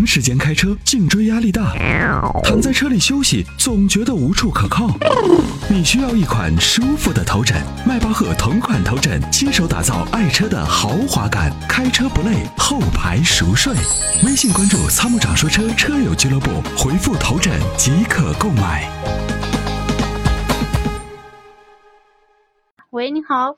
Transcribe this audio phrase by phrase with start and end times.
[0.00, 1.74] 长时间开车，颈椎压力大，
[2.42, 4.86] 躺在车里休息总觉得无处可靠。
[5.68, 7.54] 你需要一款舒服的头枕，
[7.86, 13.74] 迈巴赫同款头枕，亲手打造爱车的豪华感，开车不累，后排熟睡。
[14.24, 16.48] 微信关注“参谋长说车”车友俱乐部，
[16.78, 18.88] 回复“头枕”即可购买。
[22.88, 23.54] 喂，你好。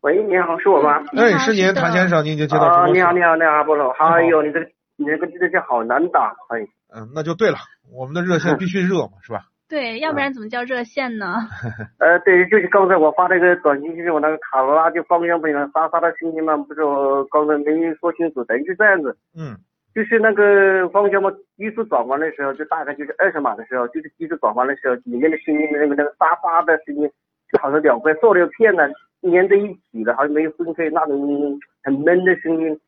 [0.00, 0.96] 喂，你好，是我吗？
[1.14, 3.90] 哎，是您，谭先生，您已经接到啊，直播室你好，你好，你好，阿波罗。
[3.98, 4.66] 哎呦，你这个
[5.00, 6.60] 你那个热线好难打，哎，
[6.94, 7.56] 嗯，那就对了，
[7.90, 9.48] 我们的热线 必须热嘛，是吧？
[9.66, 11.36] 对，要不然怎么叫热线呢？
[11.98, 19.56] 呃，对，就是刚才我发那个短信，就是我那个卡罗拉就方向盘上沙沙的声音嘛，不是我刚才没说清楚，等于是这样子，嗯
[19.94, 27.10] 就是那个方向盘低速转弯的时候，就大概就是二十码的时候，就是低速转弯的时候，里面的声音那个那个沙沙的声音，
[27.50, 28.82] 就好像两块塑料片呢
[29.22, 32.78] 粘在一起的，好像没有分开那种很闷的声音。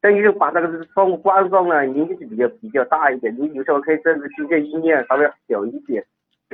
[0.00, 3.34] 但是把那个窗户关上了，影响是比较比较大一点。
[3.36, 6.06] 你有时候可以这样子听见音量稍微小一点。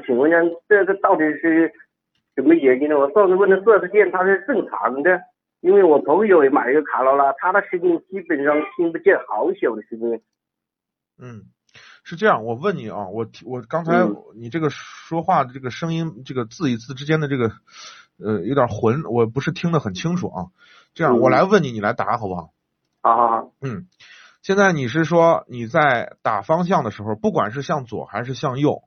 [0.06, 1.70] 请问一下，这个到底是
[2.34, 2.98] 什么原因呢？
[2.98, 5.20] 我上次问的四 S 店，它是正常的，
[5.60, 10.20] 因为我朋友也买了一个卡罗拉，他的声音基本上听不见好小的声音。
[11.16, 11.44] 嗯，
[12.02, 17.52] 是这样，我问你啊，我我刚才嗯你这个说话的这个声音，这个字与字之间的这个
[18.18, 20.46] 呃有点混，我不是听得很清楚啊。
[20.94, 22.53] 这样，嗯我来问你，你来答好不好？
[23.04, 23.86] 好好好，嗯，
[24.40, 28.82] 现在你是说你在打方向的时候，不管是向左还是向右，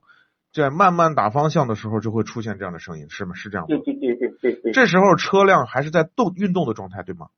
[0.52, 3.36] 在慢慢打方向的时候就会出现这样的声音，是吗？
[3.36, 3.68] 是这样吗？
[3.68, 7.28] 对对对对对对，这时候车辆还是在动运动的状态，对吗？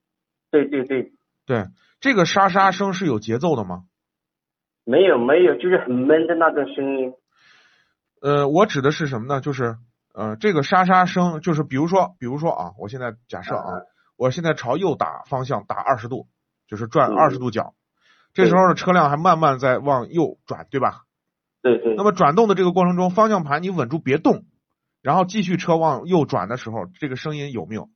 [0.50, 1.12] 对对对，
[1.44, 1.66] 对，
[2.00, 3.84] 这个沙沙声是有节奏的吗？
[4.84, 7.12] 没有没有，就是很闷的那种声音。
[8.22, 9.42] 呃，我指的是什么呢？
[9.42, 9.76] 就是
[10.14, 13.82] 呃，这个沙沙声，就是比如说，比如说啊，我现在假设啊，
[14.16, 16.26] 我现在朝右打方向打二十度，
[16.70, 17.74] 就是转嗯二十度角，
[18.32, 21.02] 这时候呢，车辆还慢慢在往右转，对吧？
[21.62, 24.44] 对对那么转动的这个过程中，方向盘你稳住别动，
[25.02, 27.88] 然后继续车往右转的时候，这个声音有没有？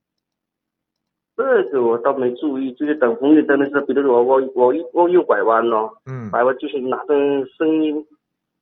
[1.36, 7.16] 这个我倒没注意，就是等红绿灯的时候，比如说我我我右拐弯咯，嗯，拐弯就是哪种
[7.56, 8.04] 声音，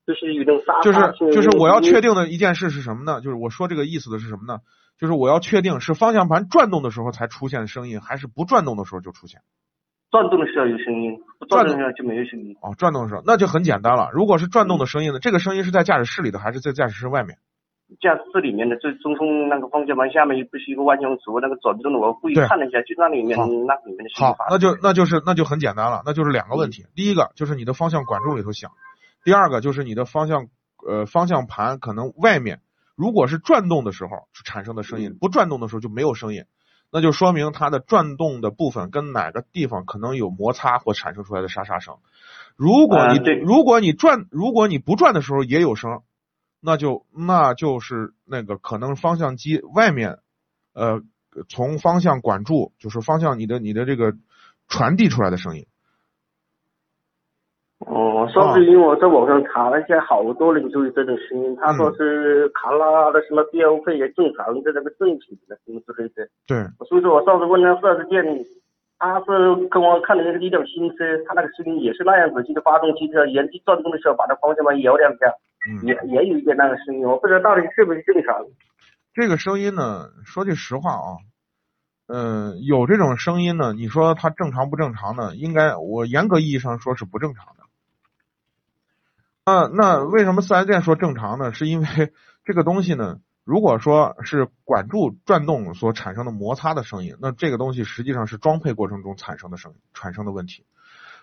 [0.07, 1.33] 就是有种沙就是。
[1.33, 3.23] 就是我要确定的一件事是什么呢？
[3.23, 4.61] 就是我说这个意思的是什么呢？
[4.99, 9.41] 就是我要确定是方向盘转动的时候才出现声音，还是不转动的时候就出现？
[10.13, 12.55] 转动的时候有声音，不转动的时候就没有声音。
[12.61, 14.11] 哦，转动的时候那就很简单了。
[14.13, 17.39] 如果是转动的声音呢，这个声音是在驾驶室里的还是在驾驶室外面？
[18.01, 23.37] 驾驶室里面的，就中控那个方向盘下面不是一个万向轴，那个转动的，我故意看了一下，就那里面
[23.67, 26.85] 那里面的声音那就那就是那就很简单了，那就是两个问题。
[26.95, 28.71] 第一个就是你的方向管柱里头响，
[29.25, 30.49] 第二个就是你的方向
[30.87, 32.61] 呃方向盘可能外面
[32.97, 34.11] 如果是转动的时候
[34.45, 36.45] 产生的声音，不转动的时候就没有声音，
[36.93, 41.97] 那就说明它的转动的部分跟哪个地方可能有摩擦或产生出来的沙沙声。
[42.55, 46.03] 如果你、啊对如果你转如果你不转的时候也有声，
[46.61, 50.19] 那就那就是那个可能方向机外面
[50.75, 51.01] 呃
[51.49, 54.15] 从方向管柱就是方向你的你的这个
[54.69, 55.67] 传递出来的声音。
[57.87, 66.29] 哦，上次因为我在网上查了一下，好多人都有这种声音，他说是卡拉的什么标配也正常的那个正品的什么之类的。
[66.47, 68.25] 对，所以说我上次问那四 S 店，
[68.99, 75.27] 他是跟我看的那个一辆新车，他那个声音也是那样子，就是发动机的原地转动的时候，把那方向盘摇两下，
[75.67, 78.47] 嗯，也也有一点那个声音，我不知道到底是不是正常。
[79.13, 81.19] 这个声音呢，说句实话啊，
[82.07, 85.35] 嗯、有这种声音呢，你说它正常不正常呢？
[85.35, 87.62] 应该我严格意义上说是不正常的。
[89.45, 91.53] 那那为什么四 S 店说正常呢？
[91.53, 92.13] 是因为
[92.45, 100.65] 这个东西呢，如果说是管柱转动所产生的摩擦的声音，那这个东西实际上是装配过程中产生的声音产生的问题。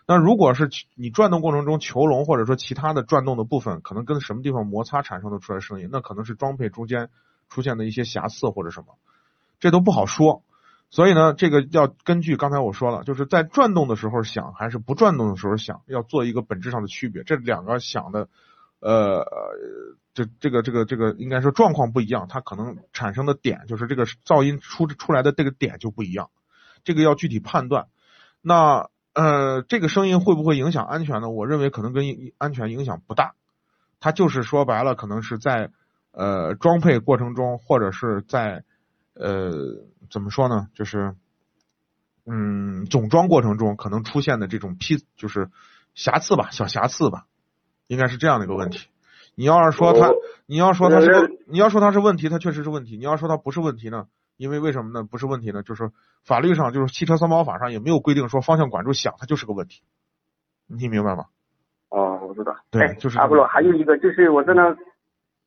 [0.06, 7.10] 那如果是你转动过程中球笼或者说其他的转动的部分，可能跟什么地方摩擦产生的出来声音，那可能是装配中间
[7.48, 8.98] 出现的一些瑕疵或者什么，
[9.62, 10.44] 这都不好说。
[10.92, 17.24] 所以呢，这个要根据刚才我说了，就是在转动的时候响还是不转动的时候响，要做一个本质上的区别。
[17.24, 18.28] 这两个响的，
[18.80, 19.24] 呃，
[20.16, 26.32] 这这个这个这个应该说状况不一样，它可能产生的点就是这个噪音出出来的这个点就不一样，
[26.84, 27.88] 这个要具体判断。
[28.42, 31.30] 那呃，这个声音会不会影响安全呢？
[31.30, 32.06] 我认为可能跟
[32.40, 33.36] 安全影响不大，
[34.00, 35.70] 它就是说白了，可能是在
[36.12, 38.64] 呃装配过程中或者是在
[39.20, 39.52] 呃
[40.10, 41.14] 怎么说呢，就是
[42.26, 45.50] 嗯总装过程中可能出现的这种批就是
[45.94, 47.26] 瑕疵吧，小瑕疵吧，
[47.88, 48.88] 应该是这样的一个问题。
[49.36, 50.12] 你要是说它，
[50.46, 52.98] 你要说它是，你要说它是问题，它确实是问题。
[52.98, 54.08] 你要说它不是问题呢，
[54.38, 55.04] 因为为什么呢？
[55.04, 55.92] 不是问题呢，就是
[56.24, 59.82] 法律上就是汽车三包法上也没有规定说方向管住响它就是个问题。
[60.68, 61.26] 你明白吗？
[61.90, 62.56] 哦，我知道。
[62.70, 64.76] 对哎就是阿波罗，还有一个就是我在那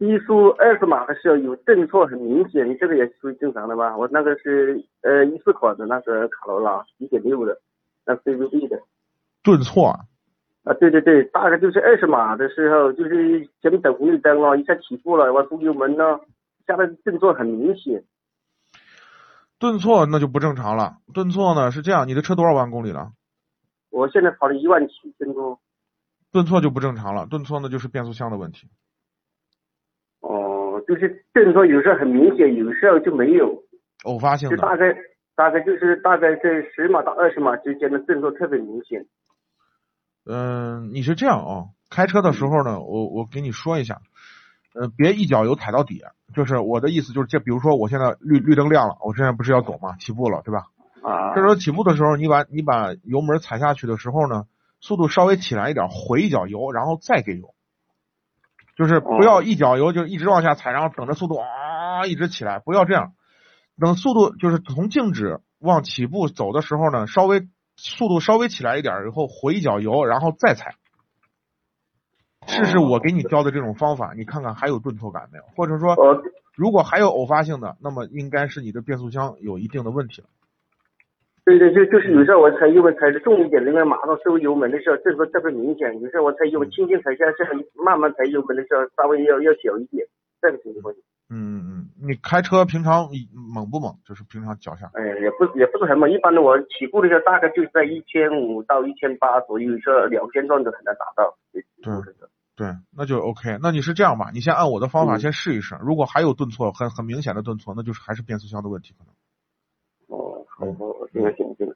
[0.02, 3.96] 低速二十码的时候有顿挫很明显，你这个也属于正常的吧？
[3.96, 7.56] 我那个是呃一四款的那个卡罗拉一点六的，
[8.04, 8.81] 那 CVT 的。
[9.44, 10.00] 顿挫啊，
[10.64, 16.19] 啊，对对对，大概就是二十码的时候，就是前面等红绿灯了，一下起步了，我出油门呢，
[16.66, 18.02] 下来顿挫很明显。
[19.60, 20.96] 顿挫那就不正常了。
[21.14, 23.12] 顿挫呢是这样，你的车多少万公里了？
[23.90, 25.60] 我现在跑了一万七千多。
[26.32, 28.66] 顿挫就不正常了，顿挫那就是变速箱的问题。
[30.93, 33.62] 哦，就是动作有时候很明显，有时候就没有，
[34.05, 34.94] 偶发性的，就大概
[35.35, 36.43] 大概就是大概在
[36.75, 39.06] 十码到二十码之间的动作特别明显。
[40.25, 44.00] 嗯、你是这样啊、开车的时候呢，我我给你说一下，
[44.75, 46.03] 呃，别一脚油踩到底，
[46.35, 50.67] 就是我的意思就是，这比如说我现在绿绿灯亮了，我现在不是要走嘛，起步了，对吧？
[51.03, 54.44] 啊这时候起步的时候，你把你把油门踩下去的时候呢，
[54.81, 57.55] 速度稍微起来一点，回一脚油，然后再给油，
[58.76, 63.12] 就是不要一脚油就一直往下踩，然后等着速度啊一直起来，不要这样。
[63.78, 70.76] 等速度就是从静止往起步走的时候呢，稍微速度稍微起来一点以后，回一脚油，然后再踩。
[72.46, 75.44] 试试我给你教的这种方法，你看看还有顿挫感没有？
[75.56, 76.22] 或者说，哦，
[76.56, 80.28] 如果还有偶发性的，那么应该是你的变速箱有一定的问题了。
[81.44, 85.93] 对对，就就是有时候我踩油门踩的重一点，那个马上收油门的时候，这个特别明显。
[86.00, 87.43] 有时候我踩油门轻轻踩下去，
[87.85, 90.06] 慢慢踩油门的时候，稍微要要小一点，
[90.41, 90.94] 这个情况。
[91.35, 93.09] 嗯嗯嗯，你开车平常
[93.55, 93.93] 猛不猛？
[94.05, 94.91] 就是平常脚下。
[94.94, 101.35] 哎，也不也不是很猛，一般的我起步的时候大概就是在一千五到一千八左右，有时候两千转都很难达到。
[101.50, 101.65] 对
[102.55, 103.59] 对，那就 OK。
[103.61, 105.75] 那你是这样吧，你先按我的方法嗯先试一试。
[105.81, 109.12] 如果还有顿挫，很很明显的顿挫，那就是还是变速箱的问题可能。
[110.78, 111.08] 我。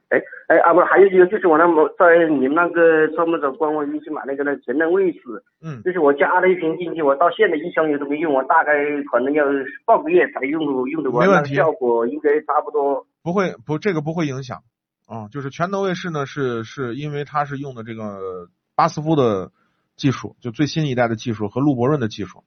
[0.09, 5.19] 哎哎，啊不，还有一个就是我那么在你们那个专门找官网一起买那个那前灯卫士，
[5.61, 8.73] 嗯，就是我加了一瓶进去，我到现在一箱油都没用，我大概
[9.11, 9.43] 可能要
[9.85, 13.05] 半个月才用用的完，没问题那效果应该差不多。
[13.21, 14.59] 不会不这个不会影响
[15.05, 19.51] 啊、就是全能卫士呢是是因为它是用的这个巴斯夫的
[19.95, 22.43] 技术，就最新一代的技术和路博润的技术，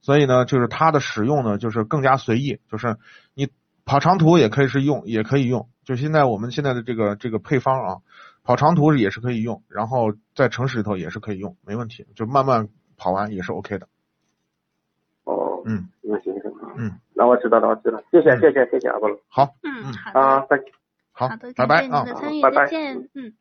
[0.00, 2.96] 所以呢就是它的使用呢就是更加随意，就是
[3.34, 3.48] 你
[3.84, 5.68] 跑长途也可以是用，也可以用。
[5.84, 7.96] 就现在我们现在的这个这个配方啊，
[8.44, 13.88] 跑长途也是可以用，然后在城市里头也是可以用，没问题，就慢慢跑完也是 OK 的。
[15.24, 20.66] 哦，嗯，那行行，嗯，那我知道了，我知道了，谢谢嗯谢谢谢谢阿波罗好，嗯，嗯好的，啊，再见。
[21.12, 22.04] 好好的，拜拜啊
[22.42, 23.32] 拜拜再见，嗯。